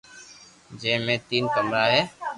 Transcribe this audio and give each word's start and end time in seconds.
جي 0.79 0.91
مي 1.05 1.15
تين 1.27 1.43
ڪمرا 1.55 1.83
ھي 1.93 2.01